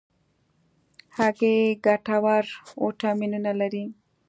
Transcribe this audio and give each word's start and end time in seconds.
هګۍ 1.17 1.57
ګټور 1.85 2.43
ویټامینونه 2.83 3.51
لري. 3.59 3.85